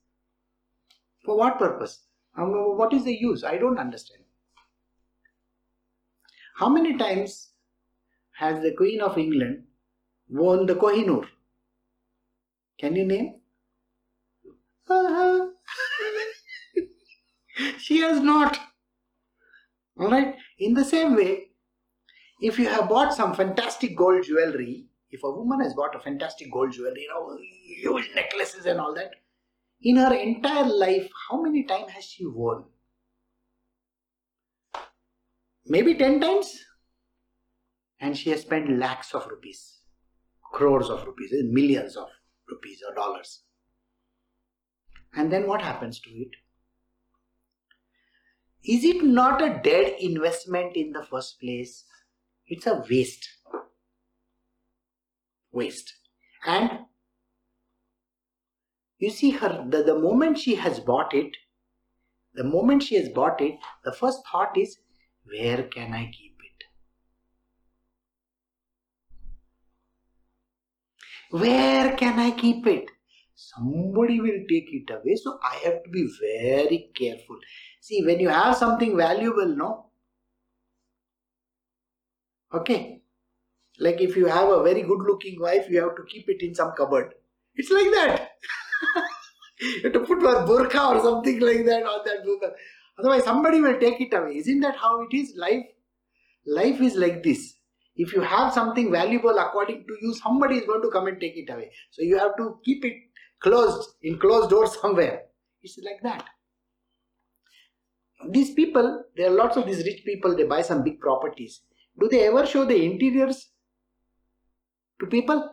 [1.25, 2.03] For what purpose?
[2.37, 3.43] Um, what is the use?
[3.43, 4.23] I don't understand.
[6.55, 7.49] How many times
[8.37, 9.63] has the queen of england
[10.29, 11.25] worn the kohinoor?
[12.79, 13.35] Can you name?
[14.89, 15.52] Uh-huh.
[17.77, 18.59] She has not
[19.99, 21.53] all right in the same way
[22.43, 26.51] if you have bought some fantastic gold jewelry, if a woman has bought a fantastic
[26.51, 29.11] gold jewelry, you know, huge necklaces and all that,
[29.81, 32.65] in her entire life, how many times has she worn?
[35.65, 36.65] Maybe 10 times?
[38.01, 39.79] And she has spent lakhs of rupees,
[40.51, 42.09] crores of rupees, millions of
[42.49, 43.43] rupees or dollars.
[45.15, 46.31] And then what happens to it?
[48.65, 51.83] Is it not a dead investment in the first place?
[52.47, 53.27] It's a waste.
[55.51, 55.93] Waste.
[56.45, 56.79] And
[58.99, 61.35] you see her the, the moment she has bought it,
[62.35, 64.77] the moment she has bought it, the first thought is,
[65.25, 66.63] where can I keep it?
[71.37, 72.92] Where can I keep it?
[73.51, 77.37] Somebody will take it away, so I have to be very careful.
[77.81, 79.87] See, when you have something valuable, no?
[82.53, 83.01] Okay.
[83.79, 86.55] Like if you have a very good looking wife, you have to keep it in
[86.55, 87.15] some cupboard.
[87.55, 88.31] It's like that.
[89.61, 92.51] you have to put one burqa or something like that on that burqa.
[92.99, 94.37] Otherwise, somebody will take it away.
[94.37, 95.33] Isn't that how it is?
[95.35, 95.65] Life,
[96.45, 97.55] life is like this.
[97.95, 101.35] If you have something valuable according to you, somebody is going to come and take
[101.35, 101.71] it away.
[101.91, 102.93] So you have to keep it
[103.43, 105.23] closed in closed doors somewhere.
[105.61, 106.25] It's like that.
[108.29, 110.35] These people, there are lots of these rich people.
[110.35, 111.61] They buy some big properties.
[111.99, 113.49] Do they ever show the interiors
[114.99, 115.49] to people?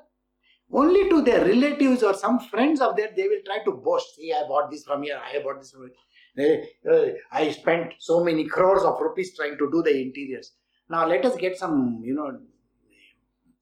[0.72, 4.14] Only to their relatives or some friends of theirs, they will try to boast.
[4.14, 5.90] See, I bought this from here, I bought this from
[6.36, 6.64] here.
[6.88, 10.52] Uh, I spent so many crores of rupees trying to do the interiors.
[10.88, 12.38] Now let us get some, you know,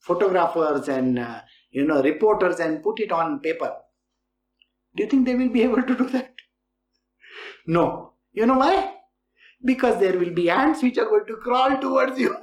[0.00, 3.74] photographers and, uh, you know, reporters and put it on paper.
[4.98, 6.34] Do you think they will be able to do that?
[7.68, 8.14] No.
[8.32, 8.94] You know why?
[9.64, 12.36] Because there will be ants which are going to crawl towards you.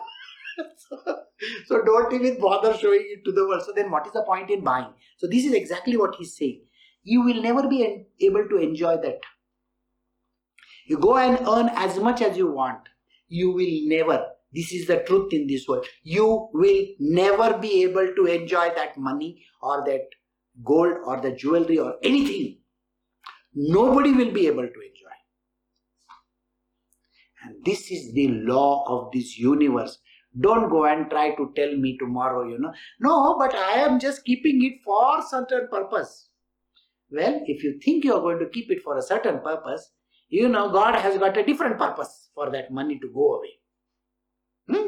[0.78, 1.18] so,
[1.66, 3.64] so don't even bother showing it to the world.
[3.66, 4.88] So then what is the point in buying?
[5.18, 6.62] So this is exactly what he's saying.
[7.04, 9.20] You will never be able to enjoy that.
[10.88, 12.88] You go and earn as much as you want.
[13.28, 14.28] You will never.
[14.54, 15.86] This is the truth in this world.
[16.04, 20.08] You will never be able to enjoy that money or that
[20.64, 22.60] gold or the jewelry or anything.
[23.54, 25.16] Nobody will be able to enjoy.
[27.44, 30.00] And this is the law of this universe.
[30.40, 32.74] Don't go and try to tell me tomorrow, you know.
[33.00, 36.30] No, but I am just keeping it for certain purpose.
[37.10, 39.92] Well, if you think you are going to keep it for a certain purpose,
[40.28, 43.50] you know God has got a different purpose for that money to go away.
[44.68, 44.88] Hmm?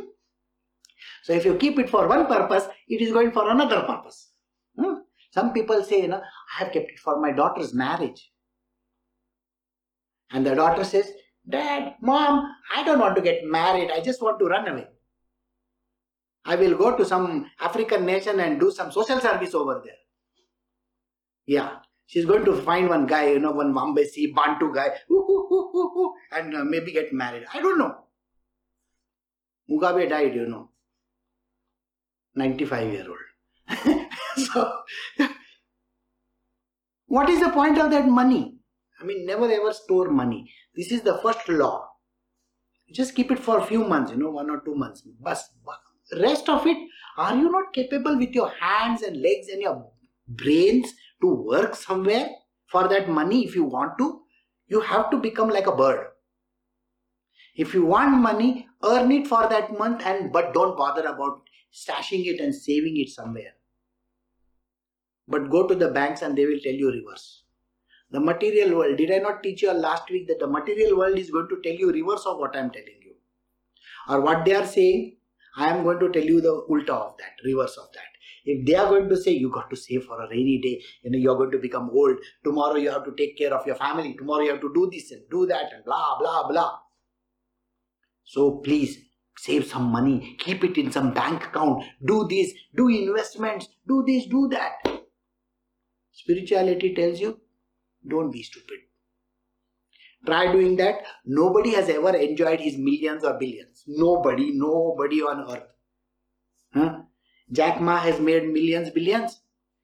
[1.23, 4.31] So if you keep it for one purpose, it is going for another purpose.
[4.77, 4.95] Hmm?
[5.37, 8.31] Some people say, you know, I have kept it for my daughter's marriage.
[10.31, 11.11] And the daughter says,
[11.47, 13.91] Dad, Mom, I don't want to get married.
[13.91, 14.87] I just want to run away.
[16.43, 20.01] I will go to some African nation and do some social service over there.
[21.45, 21.69] Yeah,
[22.07, 24.89] she's going to find one guy, you know, one Mambesi, Bantu guy,
[26.31, 27.45] and uh, maybe get married.
[27.53, 27.95] I don't know.
[29.69, 30.71] Mugabe died, you know,
[32.33, 34.06] 95 year old.
[34.37, 34.81] so,
[37.07, 38.55] what is the point of that money?
[38.99, 40.51] I mean, never ever store money.
[40.75, 41.89] This is the first law.
[42.91, 45.01] Just keep it for a few months, you know, one or two months.
[45.21, 45.39] But
[46.21, 46.77] rest of it,
[47.17, 49.91] are you not capable with your hands and legs and your
[50.27, 52.29] brains to work somewhere
[52.67, 54.21] for that money if you want to?
[54.67, 56.07] You have to become like a bird.
[57.55, 61.41] If you want money, earn it for that month and but don't bother about
[61.73, 63.56] stashing it and saving it somewhere.
[65.27, 67.43] But go to the banks and they will tell you reverse.
[68.11, 68.97] The material world.
[68.97, 71.73] Did I not teach you last week that the material world is going to tell
[71.73, 73.15] you reverse of what I am telling you?
[74.07, 75.17] Or what they are saying,
[75.57, 78.03] I am going to tell you the ulta of that, reverse of that.
[78.45, 81.11] If they are going to say you got to save for a rainy day, you
[81.11, 84.13] know, you're going to become old, tomorrow you have to take care of your family,
[84.13, 86.77] tomorrow you have to do this and do that and blah blah blah.
[88.23, 88.99] So please
[89.37, 94.25] save some money, keep it in some bank account, do this, do investments, do this,
[94.27, 94.96] do that.
[96.17, 97.39] Spirituality tells you
[98.07, 98.79] don't be stupid.
[100.25, 101.03] Try doing that.
[101.25, 103.83] Nobody has ever enjoyed his millions or billions.
[103.85, 105.67] Nobody, nobody on earth.
[106.73, 107.01] Huh?
[107.51, 109.41] Jack Ma has made millions, billions.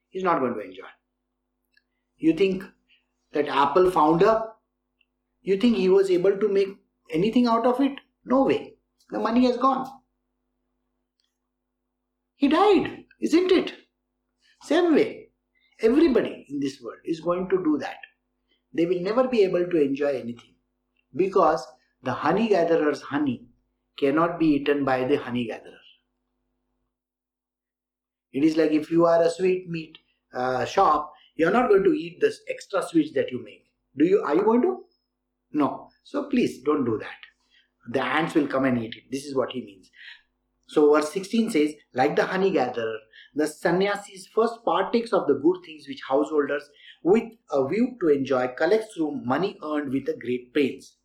[0.10, 0.88] He's not going to enjoy.
[2.18, 2.64] You think
[3.34, 4.42] that Apple founder,
[5.44, 6.70] you think he was able to make
[7.12, 8.00] anything out of it?
[8.26, 8.74] No way.
[9.12, 9.88] The money has gone.
[12.36, 13.74] He died, isn't it?
[14.64, 15.23] Same way.
[15.80, 17.98] Everybody in this world is going to do that
[18.74, 20.56] they will never be able to enjoy anything
[21.16, 21.66] because
[22.02, 23.46] the honey gatherer's honey
[23.98, 25.78] cannot be eaten by the honey gatherer.
[28.32, 30.00] It is like if you are a sweetmeat
[30.34, 33.66] uh, shop, you are not going to eat the extra sweets that you make.
[33.96, 34.24] Do you?
[34.24, 34.84] Are you going to?
[35.52, 35.90] No.
[36.04, 37.92] So please don't do that.
[37.92, 39.04] The ants will come and eat it.
[39.12, 39.92] This is what he means.
[40.68, 42.98] So verse 16 says, like the honey gatherer,
[43.36, 46.70] the sannyasis first partakes of the good things which householders
[47.02, 50.98] with a view to enjoy collects through money earned with a great pains.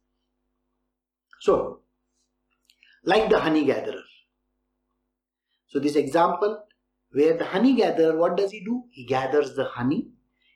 [1.40, 1.82] So,
[3.04, 4.02] like the honey gatherer.
[5.68, 6.64] So, this example
[7.10, 8.84] where the honey gatherer, what does he do?
[8.90, 10.08] He gathers the honey.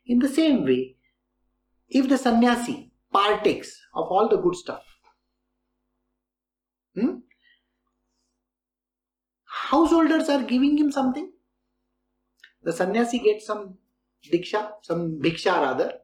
[0.07, 0.97] In the same way,
[1.89, 4.83] if the sannyasi partakes of all the good stuff,
[6.95, 7.19] hmm,
[9.45, 11.33] householders are giving him something.
[12.63, 13.79] The sannyasi gets some
[14.31, 15.95] diksha, some bhiksha rather.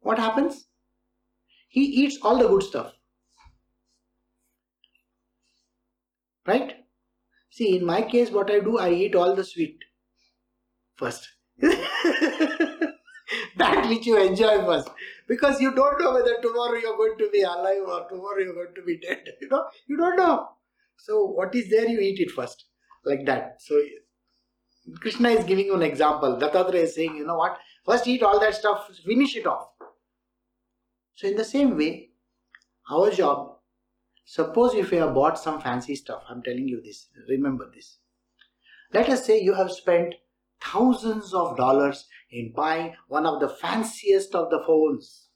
[0.00, 0.66] What happens?
[1.68, 2.92] He eats all the good stuff.
[6.46, 6.76] Right?
[7.50, 9.78] See, in my case, what I do, I eat all the sweet
[10.96, 11.28] first.
[11.60, 12.94] that
[13.88, 14.88] which you enjoy first.
[15.26, 18.74] Because you don't know whether tomorrow you're going to be alive or tomorrow you're going
[18.74, 19.28] to be dead.
[19.40, 20.48] You know, you don't know.
[20.96, 22.64] So, what is there, you eat it first.
[23.04, 23.60] Like that.
[23.60, 23.80] So,
[24.96, 26.38] Krishna is giving you an example.
[26.40, 27.58] Dattatreya is saying, you know what?
[27.84, 29.68] First eat all that stuff, finish it off.
[31.14, 32.10] So, in the same way,
[32.90, 33.56] our job,
[34.24, 37.98] suppose if you have bought some fancy stuff, I'm telling you this, remember this.
[38.92, 40.14] Let us say you have spent
[40.60, 45.28] thousands of dollars in buying one of the fanciest of the phones,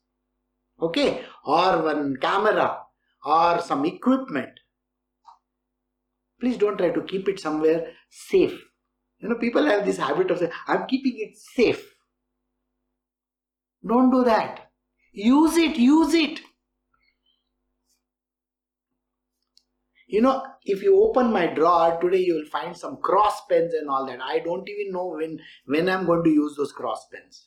[0.80, 2.80] okay, or one camera,
[3.24, 4.52] or some equipment.
[6.40, 8.60] Please don't try to keep it somewhere safe
[9.22, 11.94] you know, people have this habit of saying, I'm keeping it safe.
[13.86, 14.70] Don't do that.
[15.12, 16.40] Use it, use it.
[20.08, 23.88] You know, if you open my drawer today, you will find some cross pens and
[23.88, 24.20] all that.
[24.20, 27.46] I don't even know when, when I'm going to use those cross pens.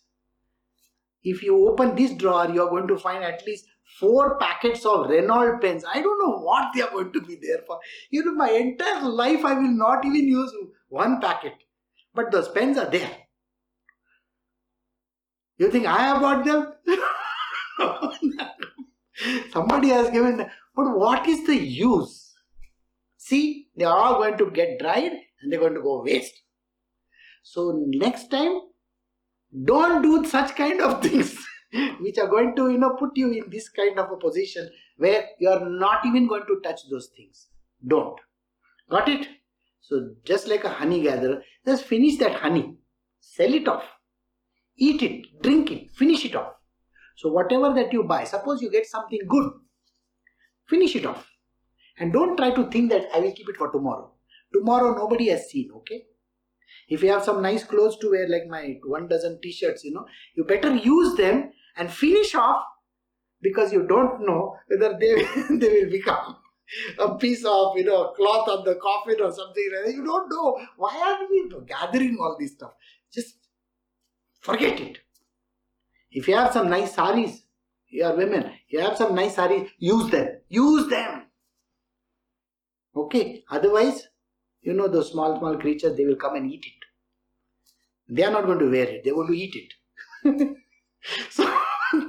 [1.24, 3.66] If you open this drawer, you are going to find at least
[4.00, 5.84] four packets of Reynolds pens.
[5.92, 7.80] I don't know what they are going to be there for.
[8.10, 10.54] You know, my entire life I will not even use
[10.90, 11.65] one packet.
[12.16, 13.12] But those pens are there.
[15.58, 16.74] You think I have bought them?
[19.52, 20.50] Somebody has given them.
[20.76, 22.34] But what is the use?
[23.18, 26.42] See, they are all going to get dried and they're going to go waste.
[27.44, 28.60] So next time,
[29.64, 31.38] don't do such kind of things
[32.00, 35.26] which are going to, you know, put you in this kind of a position where
[35.40, 37.48] you are not even going to touch those things.
[37.86, 38.20] Don't.
[38.90, 39.28] Got it?
[39.88, 42.76] So just like a honey gatherer, just finish that honey,
[43.20, 43.84] sell it off,
[44.78, 46.54] eat it, drink it, finish it off.
[47.18, 49.52] So whatever that you buy, suppose you get something good,
[50.68, 51.28] finish it off.
[52.00, 54.12] And don't try to think that I will keep it for tomorrow.
[54.52, 56.06] Tomorrow nobody has seen, okay?
[56.90, 60.06] If you have some nice clothes to wear, like my one dozen t-shirts, you know,
[60.36, 62.64] you better use them and finish off
[63.40, 65.14] because you don't know whether they,
[65.58, 66.38] they will become
[67.00, 69.94] a piece of you know cloth on the coffin or something like that.
[69.94, 72.74] You don't know why are we gathering all this stuff.
[73.14, 73.36] Just
[74.42, 75.00] forget it.
[76.12, 77.44] If you have some nice saris,
[77.90, 78.52] you are women.
[78.70, 79.70] You have some nice saris.
[79.78, 80.40] Use them.
[80.50, 81.24] Use them.
[82.96, 83.44] Okay.
[83.50, 84.08] Otherwise,
[84.62, 85.96] you know those small small creatures.
[85.96, 88.14] They will come and eat it.
[88.16, 89.04] They are not going to wear it.
[89.04, 90.58] They want to eat it.
[91.30, 91.44] so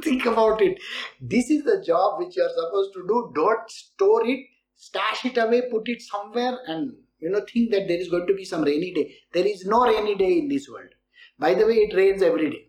[0.07, 0.79] think about it.
[1.21, 3.33] This is the job which you are supposed to do.
[3.35, 7.99] Don't store it, stash it away, put it somewhere, and you know, think that there
[7.99, 9.17] is going to be some rainy day.
[9.33, 10.91] There is no rainy day in this world.
[11.39, 12.67] By the way, it rains every day.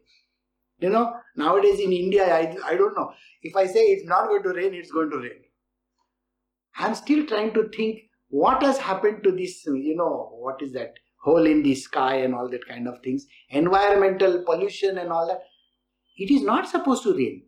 [0.80, 3.12] You know, nowadays in India, I, I don't know.
[3.42, 5.42] If I say it's not going to rain, it's going to rain.
[6.78, 10.94] I'm still trying to think what has happened to this, you know, what is that?
[11.24, 13.26] Hole in the sky and all that kind of things.
[13.50, 15.42] Environmental pollution and all that
[16.18, 17.44] it is not supposed to rain.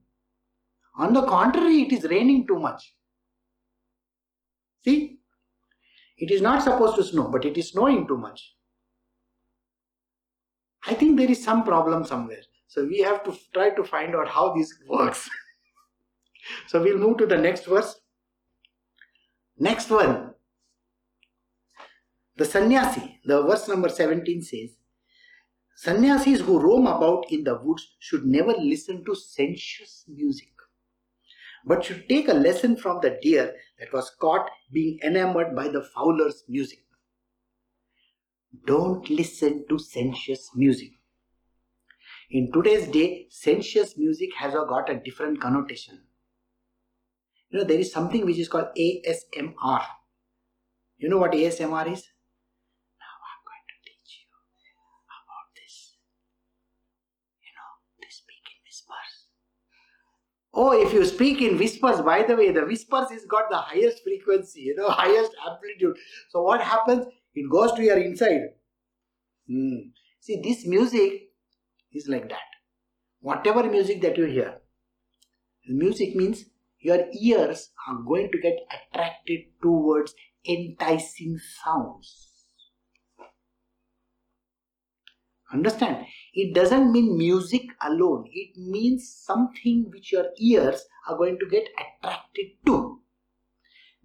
[0.98, 2.94] On the contrary, it is raining too much.
[4.84, 5.20] See?
[6.18, 8.56] It is not supposed to snow, but it is snowing too much.
[10.86, 12.42] I think there is some problem somewhere.
[12.68, 15.30] So we have to try to find out how this works.
[16.68, 18.00] so we'll move to the next verse.
[19.58, 20.34] Next one.
[22.38, 24.79] The sannyasi, the verse number 17 says,
[25.82, 30.52] Sannyasis who roam about in the woods should never listen to sensuous music,
[31.66, 35.82] but should take a lesson from the deer that was caught being enamored by the
[35.82, 36.80] fowler's music.
[38.66, 40.92] Don't listen to sensuous music.
[42.30, 46.02] In today's day, sensuous music has got a different connotation.
[47.52, 49.86] You know, there is something which is called ASMR.
[50.98, 52.06] You know what ASMR is?
[60.54, 64.04] Oh, if you speak in whispers, by the way, the whispers is got the highest
[64.04, 65.98] frequency, you know, highest amplitude.
[66.30, 67.06] So what happens?
[67.36, 68.42] It goes to your inside.
[69.48, 69.90] Hmm.
[70.20, 71.30] See, this music
[71.94, 72.48] is like that.
[73.22, 74.62] whatever music that you hear,
[75.68, 76.46] music means
[76.80, 80.14] your ears are going to get attracted towards
[80.48, 82.29] enticing sounds.
[85.52, 86.06] Understand?
[86.34, 91.68] It doesn't mean music alone, it means something which your ears are going to get
[91.74, 93.02] attracted to.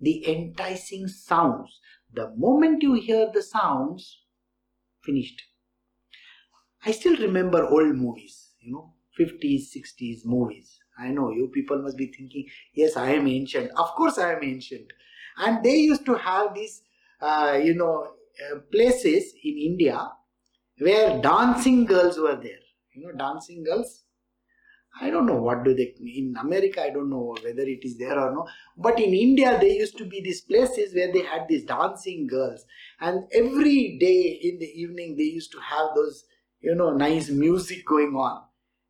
[0.00, 1.80] The enticing sounds.
[2.12, 4.22] The moment you hear the sounds,
[5.02, 5.42] finished.
[6.84, 10.80] I still remember old movies, you know, 50s, 60s movies.
[10.98, 13.70] I know you people must be thinking, yes, I am ancient.
[13.76, 14.92] Of course, I am ancient.
[15.38, 16.82] And they used to have these,
[17.20, 18.14] uh, you know,
[18.52, 20.08] uh, places in India
[20.78, 22.62] where dancing girls were there.
[22.92, 24.04] You know, dancing girls.
[25.00, 26.80] I don't know what do they in America.
[26.82, 28.46] I don't know whether it is there or no.
[28.76, 32.64] But in India, there used to be these places where they had these dancing girls,
[33.00, 36.24] and every day in the evening they used to have those
[36.60, 38.44] you know nice music going on.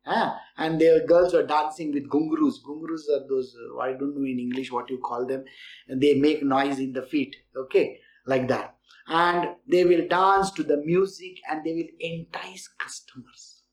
[0.05, 2.61] Ah, and their girls were dancing with gungurus.
[2.63, 5.43] Gungurus are those, uh, I don't know in English what you call them.
[5.87, 8.74] And they make noise in the feet, okay, like that
[9.07, 13.63] and they will dance to the music and they will entice customers.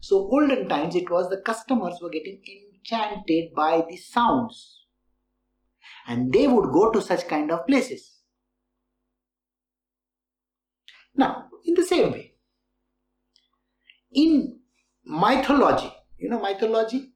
[0.00, 2.40] So, olden times it was the customers were getting
[2.74, 4.86] enchanted by the sounds
[6.06, 8.20] and they would go to such kind of places.
[11.14, 12.34] Now, in the same way,
[14.12, 14.60] in
[15.04, 17.12] mythology, you know, mythology,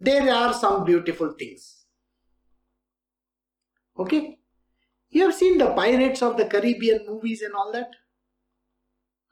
[0.00, 1.79] there are some beautiful things
[4.00, 4.38] Okay?
[5.10, 7.90] You have seen the Pirates of the Caribbean movies and all that?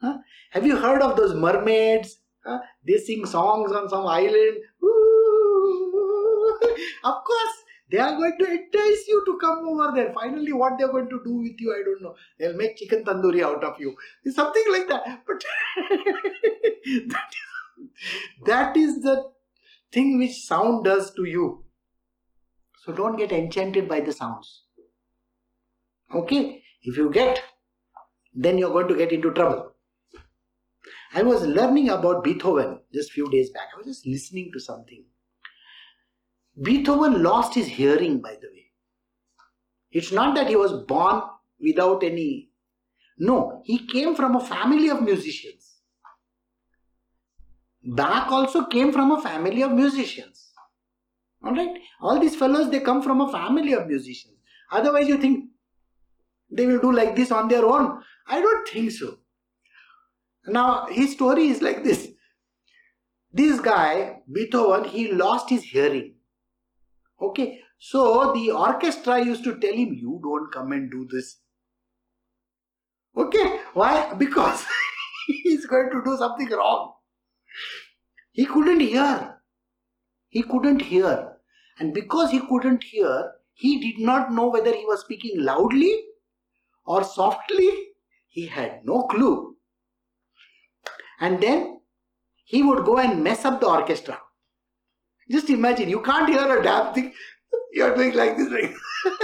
[0.01, 0.17] Huh?
[0.51, 2.17] Have you heard of those mermaids?
[2.45, 2.59] Huh?
[2.85, 4.57] They sing songs on some island.
[4.83, 6.59] Ooh.
[7.03, 10.13] Of course, they are going to entice you to come over there.
[10.13, 12.15] Finally, what they are going to do with you, I don't know.
[12.37, 13.95] They'll make chicken tandoori out of you.
[14.23, 15.23] It's something like that.
[15.25, 15.43] But
[17.07, 19.31] that, is, that is the
[19.91, 21.63] thing which sound does to you.
[22.83, 24.63] So don't get enchanted by the sounds.
[26.13, 26.63] Okay?
[26.81, 27.41] If you get,
[28.33, 29.73] then you're going to get into trouble.
[31.13, 33.69] I was learning about Beethoven just few days back.
[33.73, 35.03] I was just listening to something.
[36.61, 38.71] Beethoven lost his hearing, by the way.
[39.91, 41.21] It's not that he was born
[41.59, 42.49] without any.
[43.17, 45.77] No, he came from a family of musicians.
[47.83, 50.48] Bach also came from a family of musicians.
[51.43, 51.79] All right.
[52.01, 54.35] All these fellows, they come from a family of musicians.
[54.71, 55.45] Otherwise, you think
[56.51, 58.01] they will do like this on their own?
[58.27, 59.17] I don't think so.
[60.45, 62.09] Now, his story is like this.
[63.31, 66.15] This guy, Beethoven, he lost his hearing.
[67.21, 67.59] Okay.
[67.77, 71.37] So, the orchestra used to tell him, You don't come and do this.
[73.15, 73.59] Okay.
[73.73, 74.13] Why?
[74.17, 74.65] Because
[75.27, 76.93] he's going to do something wrong.
[78.31, 79.41] He couldn't hear.
[80.29, 81.28] He couldn't hear.
[81.79, 85.93] And because he couldn't hear, he did not know whether he was speaking loudly
[86.85, 87.69] or softly.
[88.27, 89.55] He had no clue.
[91.19, 91.81] And then
[92.45, 94.19] he would go and mess up the orchestra.
[95.29, 97.13] Just imagine, you can't hear a damn thing.
[97.71, 98.73] You're doing like this, right?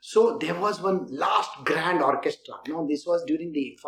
[0.00, 2.56] so there was one last grand orchestra.
[2.66, 3.78] You know, this was during the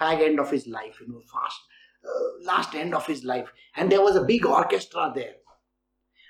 [0.00, 1.60] fag end of his life, you know, fast
[2.04, 3.48] uh, last end of his life.
[3.76, 5.34] And there was a big orchestra there.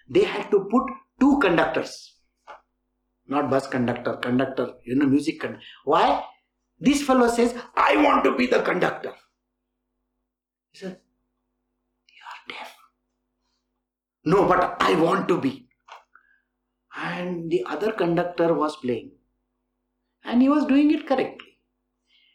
[0.08, 0.84] They had to put
[1.20, 2.18] two conductors,
[3.26, 5.64] not bus conductor, conductor, you know, music conductor.
[5.84, 6.24] Why?
[6.78, 9.12] This fellow says, I want to be the conductor.
[10.72, 10.98] He said,
[12.08, 12.74] You are deaf.
[14.24, 15.68] No, but I want to be.
[16.96, 19.12] And the other conductor was playing.
[20.24, 21.58] And he was doing it correctly.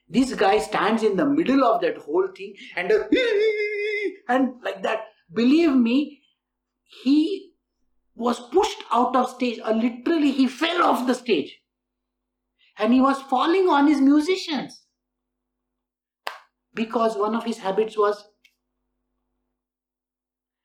[0.08, 2.92] This guy stands in the middle of that whole thing and
[4.28, 5.06] and like that.
[5.32, 6.24] Believe me,
[7.04, 7.49] he
[8.20, 11.60] was pushed out of stage or literally he fell off the stage.
[12.78, 14.84] And he was falling on his musicians.
[16.74, 18.26] Because one of his habits was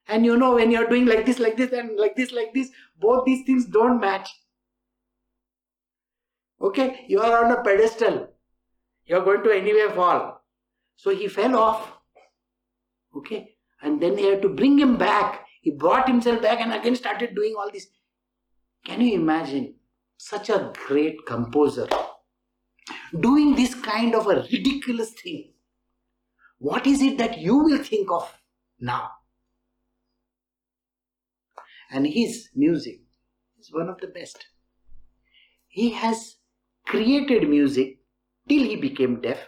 [0.07, 2.69] and you know when you're doing like this like this and like this like this
[3.01, 4.29] both these things don't match
[6.61, 8.29] okay you are on a pedestal
[9.07, 10.43] you're going to anyway fall.
[10.97, 11.93] So he fell off.
[13.17, 13.57] Okay.
[13.83, 15.44] And then they had to bring him back.
[15.65, 17.87] He brought himself back and again started doing all this.
[18.85, 19.77] Can you imagine
[20.19, 21.89] such a great composer
[23.19, 25.55] doing this kind of a ridiculous thing?
[26.59, 28.31] What is it that you will think of
[28.79, 29.09] now?
[31.91, 33.01] And his music
[33.59, 34.45] is one of the best.
[35.69, 36.37] He has
[36.87, 38.01] created music
[38.51, 39.39] till he became deaf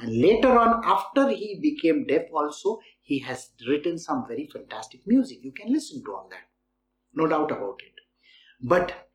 [0.00, 5.38] And later on, after he became deaf, also, he has written some very fantastic music.
[5.42, 6.48] You can listen to all that.
[7.14, 7.94] No doubt about it.
[8.60, 9.08] But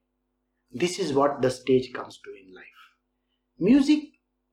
[0.72, 2.64] this is what the stage comes to in life.
[3.60, 4.00] Music,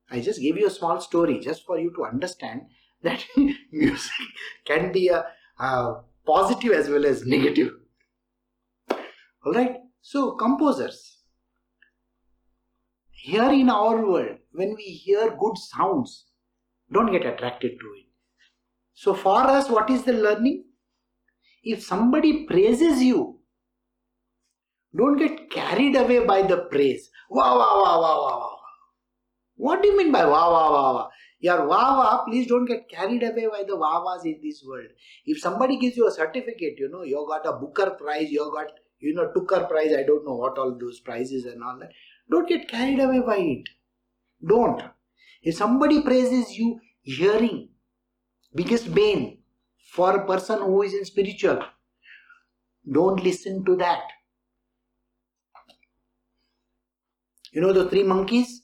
[0.09, 2.67] I just gave you a small story just for you to understand
[3.01, 3.25] that
[3.71, 4.11] music
[4.65, 5.25] can be a,
[5.59, 7.73] a positive as well as negative.
[9.43, 11.17] Alright, so composers.
[13.23, 16.25] Here in our world, when we hear good sounds,
[16.91, 18.07] don't get attracted to it.
[18.93, 20.63] So, for us, what is the learning?
[21.63, 23.39] If somebody praises you,
[24.97, 27.11] don't get carried away by the praise.
[27.29, 28.57] Wow, wow, wow, wow, wow, wow.
[29.55, 31.09] What do you mean by wow, wow, wow, wow?
[31.39, 34.89] Your wow, wow, please don't get carried away by the wow, wows in this world.
[35.25, 38.71] If somebody gives you a certificate, you know, you got a Booker Prize, you got,
[38.99, 41.91] you know, Tooker Prize, I don't know what all those prizes and all that.
[42.29, 43.69] Don't get carried away by it.
[44.45, 44.81] Don't.
[45.41, 47.69] If somebody praises you, hearing,
[48.53, 49.39] biggest bane
[49.93, 51.63] for a person who is in spiritual,
[52.89, 54.03] don't listen to that.
[57.51, 58.61] You know the three monkeys?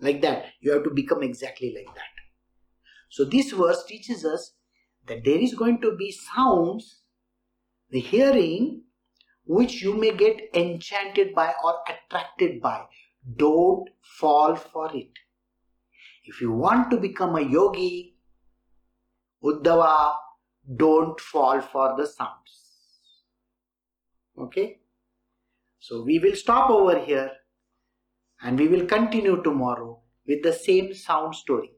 [0.00, 0.46] Like that.
[0.60, 2.02] You have to become exactly like that.
[3.08, 4.52] So this verse teaches us
[5.06, 7.02] that there is going to be sounds,
[7.90, 8.82] the hearing,
[9.46, 12.84] which you may get enchanted by or attracted by.
[13.36, 15.10] Don't fall for it.
[16.24, 18.16] If you want to become a yogi,
[19.42, 20.16] Uddhava,
[20.76, 22.72] don't fall for the sounds.
[24.36, 24.80] Okay?
[25.78, 27.30] So we will stop over here
[28.42, 31.70] and we will continue tomorrow with the same sound story.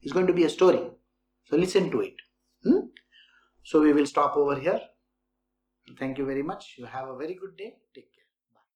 [0.00, 0.80] It's going to be a story.
[1.44, 2.14] So listen to it.
[2.64, 2.86] Hmm?
[3.62, 4.80] So we will stop over here.
[5.98, 6.76] Thank you very much.
[6.76, 7.76] You have a very good day.
[7.94, 8.13] Take